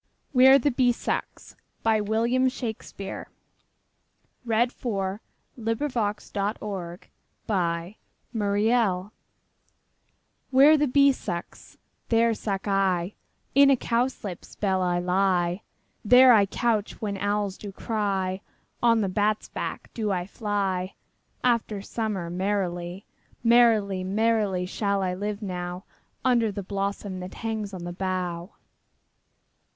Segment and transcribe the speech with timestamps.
[0.35, 1.21] r them, ding dong,
[1.83, 2.03] bell.
[2.05, 3.29] William Shakespeare
[4.43, 5.19] Where the
[5.61, 6.59] Bee Sucks, There Suck
[7.47, 7.97] I
[10.49, 11.77] Where the bee sucks,
[12.09, 13.13] there suck I;
[13.53, 15.61] In a cowslip's bell I lie;
[16.03, 18.41] There I couch when owls do cry.
[18.81, 20.95] On the bat's back I do fly
[21.43, 23.05] After summer merrily.
[23.43, 25.85] Merrily, merrily shall I live now
[26.25, 28.53] Under the blossom that hangs on the bough.